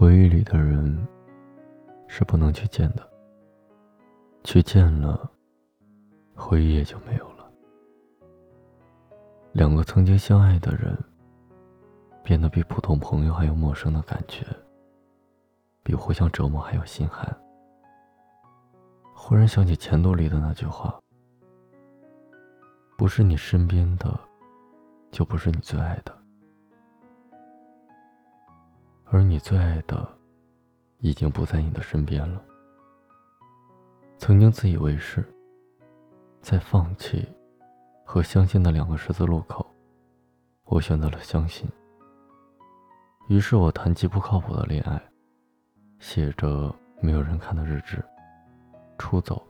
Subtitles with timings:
[0.00, 0.98] 回忆里的人
[2.08, 3.06] 是不能去见的，
[4.42, 5.30] 去见了，
[6.34, 7.46] 回忆也就没有了。
[9.52, 10.96] 两个曾经相爱的人，
[12.22, 14.42] 变得比普通朋友还要陌生的感觉，
[15.82, 17.28] 比互相折磨还要心寒。
[19.14, 20.98] 忽然想起前度里的那句话
[22.96, 24.18] ：“不是你身边的，
[25.10, 26.19] 就不是你最爱的。”
[29.12, 30.08] 而你最爱的，
[30.98, 32.40] 已经不在你的身边了。
[34.18, 35.24] 曾经自以为是，
[36.40, 37.28] 在放弃
[38.04, 39.66] 和相信的两个十字路口，
[40.64, 41.68] 我选择了相信。
[43.28, 45.02] 于是我谈及不靠谱的恋爱，
[45.98, 48.00] 写着没有人看的日志，
[48.96, 49.44] 出走，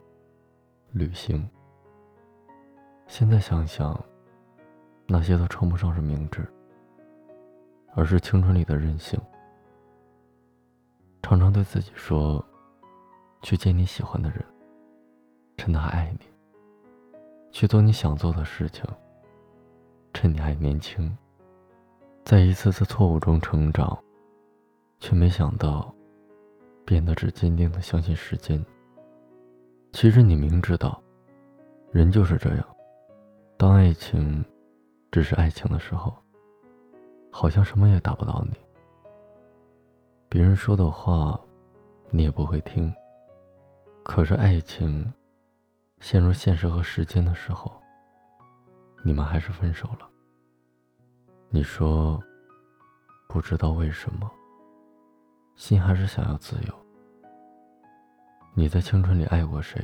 [0.91, 1.47] 旅行。
[3.05, 4.03] 现在想想，
[5.05, 6.51] 那些都称不上是明智，
[7.93, 9.21] 而是青春里的任性。
[11.31, 12.43] 常常对自己说
[13.41, 14.43] ：“去见你喜欢的人，
[15.55, 16.25] 趁他爱你；
[17.53, 18.83] 去做你想做的事情，
[20.13, 21.17] 趁你还年轻。”
[22.25, 23.97] 在一次次错误中成长，
[24.99, 25.95] 却没想到
[26.83, 28.61] 变得只坚定的相信时间。
[29.93, 31.01] 其实你明知道，
[31.93, 32.67] 人就是这样，
[33.55, 34.43] 当爱情
[35.09, 36.13] 只是爱情的时候，
[37.31, 38.57] 好像什么也打不到你。
[40.31, 41.37] 别人说的话，
[42.09, 42.89] 你也不会听。
[44.01, 45.13] 可是爱情
[45.99, 47.69] 陷入现实和时间的时候，
[49.03, 50.09] 你们还是分手了。
[51.49, 52.17] 你说，
[53.27, 54.31] 不知道为什么，
[55.57, 56.73] 心还是想要自由。
[58.53, 59.83] 你在青春里爱过谁？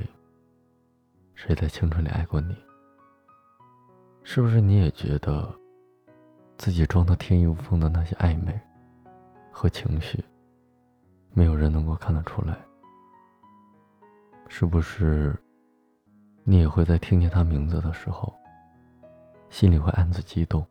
[1.36, 2.56] 谁在青春里爱过你？
[4.23, 5.54] 是不是你也觉得，
[6.58, 8.58] 自己装的天衣无缝的那些暧昧
[9.52, 10.23] 和情绪？
[11.38, 12.58] 没有人能够看得出来，
[14.48, 15.38] 是不是？
[16.44, 18.34] 你也会在听见他名字的时候，
[19.52, 20.66] 心里会暗自激动？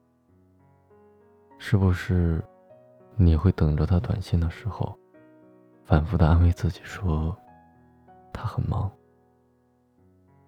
[1.57, 2.43] 是不是？
[3.15, 4.99] 你也会等着他短信的时候，
[5.85, 7.39] 反复的安慰自己说
[8.33, 8.91] 他很忙，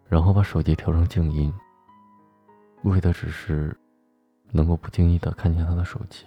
[0.09, 1.55] 然后把手机调成静音，
[2.83, 3.73] 为的只是
[4.51, 6.27] 能够不经意的看见他的手机，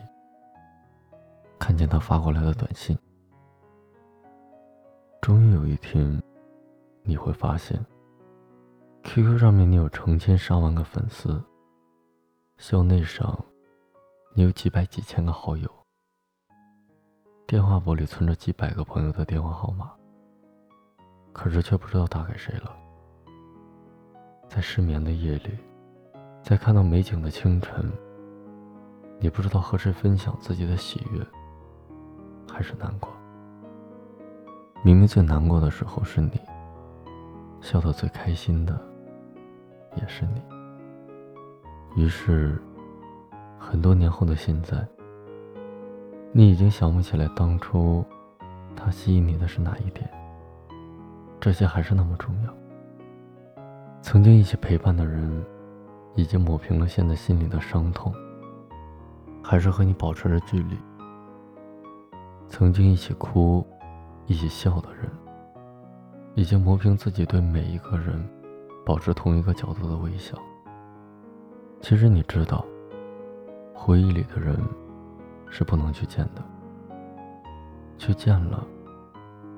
[1.59, 2.97] 看见他发过来的短信。
[5.21, 6.19] 终于有一天，
[7.03, 7.79] 你会发现
[9.03, 11.39] ，QQ 上面你有成千上万个粉丝，
[12.57, 13.37] 校内上
[14.33, 15.69] 你有几百几千个好友，
[17.45, 19.91] 电话簿里存着几百个朋友的电话号码，
[21.31, 22.75] 可是却不知道打给谁了。
[24.49, 25.55] 在失眠的夜里，
[26.41, 27.91] 在看到美景的清晨，
[29.19, 31.23] 你不知道和谁分享自己的喜悦，
[32.51, 33.07] 还是难过。
[34.83, 36.31] 明明最难过的时候是你，
[37.61, 38.79] 笑得最开心的
[39.95, 40.41] 也是你。
[42.01, 42.59] 于是，
[43.59, 44.83] 很多年后的现在，
[46.31, 48.03] 你已经想不起来当初
[48.75, 50.09] 他吸引你的是哪一点。
[51.39, 52.53] 这些还是那么重要。
[54.01, 55.45] 曾经一起陪伴的人，
[56.15, 58.11] 已经抹平了现在心里的伤痛，
[59.43, 60.75] 还是和你保持着距离。
[62.49, 63.63] 曾经一起哭。
[64.31, 65.11] 一起笑的人，
[66.35, 68.25] 已经磨平自己对每一个人
[68.85, 70.37] 保持同一个角度的微笑。
[71.81, 72.65] 其实你知道，
[73.73, 74.57] 回忆里的人
[75.49, 76.41] 是不能去见的，
[77.97, 78.65] 去见了，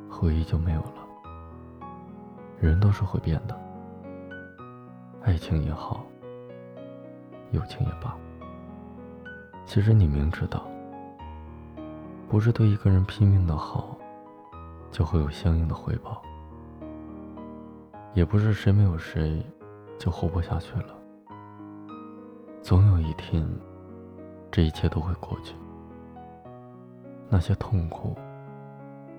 [0.09, 1.05] 回忆就没有了。
[2.59, 3.55] 人都是会变的，
[5.21, 6.03] 爱情也好，
[7.51, 8.17] 友情也罢。
[9.67, 10.65] 其实你明知道，
[12.27, 13.92] 不是对一个人拼命的好。
[14.93, 16.21] 就会有相应的回报，
[18.13, 19.43] 也不是谁没有谁
[19.97, 20.95] 就活不下去了。
[22.61, 23.43] 总有一天，
[24.51, 25.55] 这一切都会过去。
[27.27, 28.15] 那些痛苦、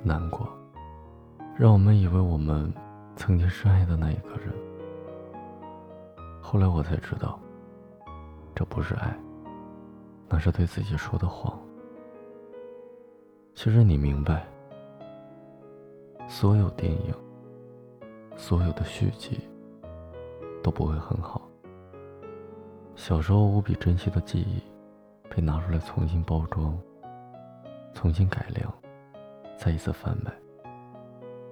[0.05, 0.49] 难过，
[1.59, 2.73] 让我们以为我们
[3.17, 4.55] 曾经深爱的那一个人，
[6.41, 7.37] 后来我才知道，
[8.55, 9.13] 这不是爱，
[10.29, 11.59] 那是对自己说的谎。
[13.57, 14.47] 其实你明白。
[16.27, 17.15] 所有电影，
[18.37, 19.41] 所有的续集
[20.63, 21.43] 都不会很好。
[22.97, 24.63] 小时候无比珍惜的记忆，
[25.29, 26.77] 被拿出来重新包装、
[27.93, 28.73] 重新改良，
[29.57, 30.33] 再一次贩卖，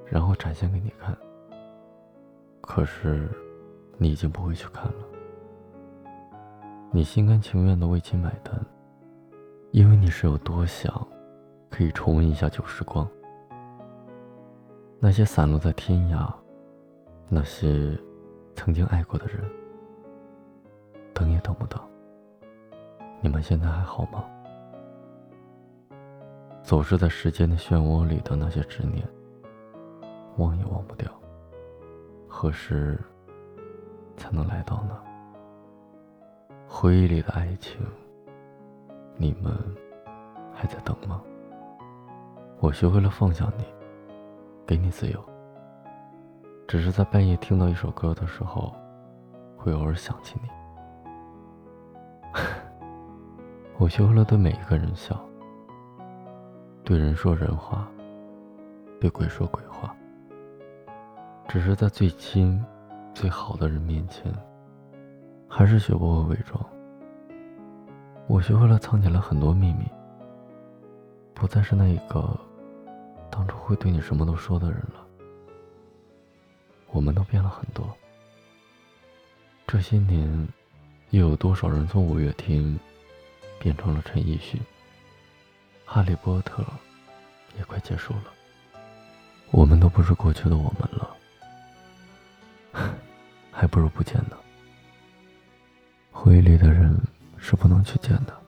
[0.07, 1.17] 然后展现给你看。
[2.61, 3.29] 可是，
[3.99, 5.05] 你已经不会去看了。
[6.91, 8.55] 你心甘情愿的为其买单，
[9.71, 11.07] 因为你是有多想
[11.71, 13.09] 可以重温一下旧时光。
[15.05, 16.33] 那些散落在天涯，
[17.29, 17.99] 那些
[18.55, 19.43] 曾经爱过的人，
[21.13, 21.85] 等也等不到。
[23.21, 24.25] 你们现在还好吗？
[26.63, 29.05] 走失在时间的漩涡里的那些执念，
[30.37, 31.11] 忘也忘不掉。
[32.29, 32.97] 何时
[34.17, 34.97] 才能来到呢？
[36.69, 37.77] 回忆里的爱情，
[39.17, 39.53] 你们
[40.55, 41.21] 还在等吗？
[42.61, 43.65] 我学会了放下你。
[44.73, 45.23] 给你自由，
[46.67, 48.75] 只是在半夜听到一首歌的时候，
[49.55, 50.49] 会偶尔想起你。
[53.77, 55.21] 我学会了对每一个人笑，
[56.83, 57.87] 对人说人话，
[58.99, 59.95] 对鬼说鬼话。
[61.47, 62.65] 只是在最亲、
[63.13, 64.33] 最好的人面前，
[65.51, 66.65] 还是学不会伪装。
[68.27, 69.85] 我学会了藏起来很多秘密，
[71.35, 72.35] 不再是那个。
[73.34, 75.06] 当初会对你什么都说的人了，
[76.88, 77.96] 我们都变了很多。
[79.67, 80.46] 这些年，
[81.11, 82.79] 又有多少人从五月天
[83.58, 84.61] 变成了陈奕迅？
[85.87, 86.62] 哈利波特
[87.58, 88.25] 也快结束了，
[89.50, 91.17] 我们都不是过去的我们了，
[93.50, 94.37] 还不如不见呢。
[96.11, 96.94] 回忆里的人
[97.38, 98.42] 是不能去见的。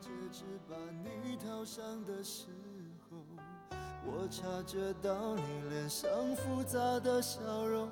[4.74, 7.88] 觉到你脸上复杂的笑容，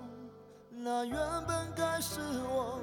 [0.68, 2.18] 那原本该是
[2.50, 2.80] 我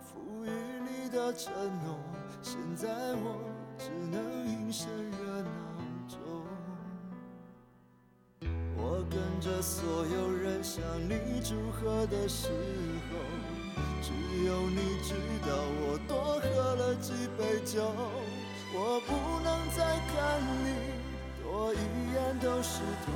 [0.00, 1.52] 赋予你的承
[1.84, 1.98] 诺，
[2.40, 3.44] 现在我
[3.76, 5.50] 只能隐身热闹
[6.08, 6.18] 中。
[8.74, 12.48] 我跟着所有人向你祝贺的时
[13.10, 13.18] 候，
[14.00, 14.12] 只
[14.46, 15.12] 有你知
[15.46, 15.52] 道
[15.82, 17.82] 我多喝了几杯酒，
[18.72, 19.12] 我不
[19.44, 21.02] 能再看你。
[21.54, 21.76] 我一
[22.14, 23.12] 眼都是痛，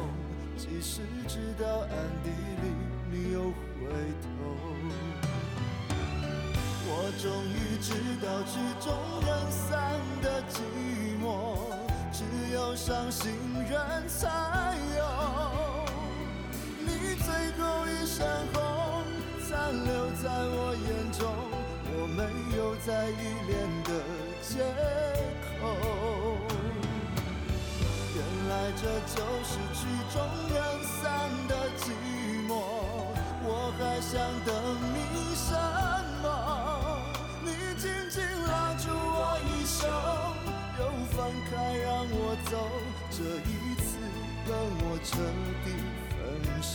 [0.57, 1.91] 即使知道暗
[2.25, 2.65] 地里
[3.11, 3.53] 你又回
[4.23, 4.27] 头。
[6.89, 7.93] 我终于知
[8.25, 8.87] 道曲终
[9.27, 10.55] 人散的寂
[11.21, 11.27] 寞，
[12.11, 12.25] 只
[12.55, 13.33] 有伤心
[13.69, 14.25] 人才
[14.97, 15.01] 有。
[16.81, 18.57] 你最后一身红，
[19.47, 19.51] 残
[19.85, 21.21] 留在我眼中，
[21.93, 22.23] 我没
[22.57, 23.13] 有再依
[23.47, 23.53] 恋
[23.85, 23.91] 的
[24.41, 24.65] 借
[25.61, 25.61] 口。
[28.15, 28.19] 原
[28.49, 28.83] 来这
[29.13, 29.51] 就是
[34.17, 34.55] 想等
[34.95, 35.53] 你什
[36.23, 36.27] 么？
[37.45, 39.87] 你紧紧拉住我衣袖，
[40.79, 40.83] 又
[41.13, 42.57] 放开让我走，
[43.11, 43.99] 这一次
[44.47, 45.21] 跟我彻
[45.67, 45.67] 底
[46.09, 46.17] 分
[46.63, 46.75] 手。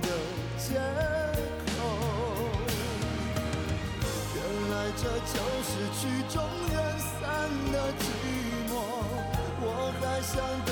[0.00, 0.08] 的
[0.58, 0.78] 借
[1.76, 1.78] 口，
[4.34, 4.38] 原
[4.70, 6.34] 来这就是曲终
[6.72, 7.20] 人散
[7.72, 8.02] 的寂
[8.68, 8.72] 寞，
[9.60, 9.64] 我
[10.00, 10.32] 还想
[10.64, 10.70] 等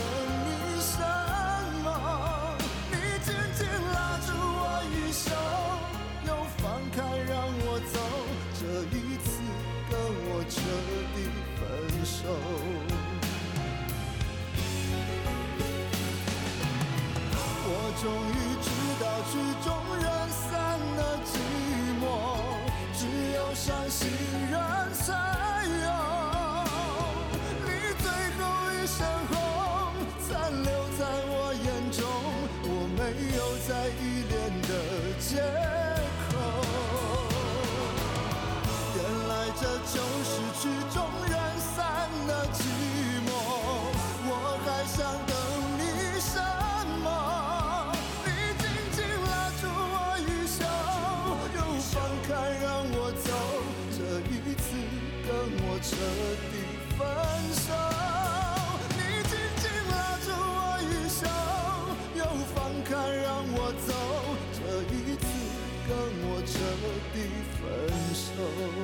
[68.40, 68.79] 彻底分手。